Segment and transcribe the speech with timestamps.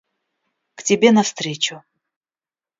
[0.75, 1.83] К тебе навстречу.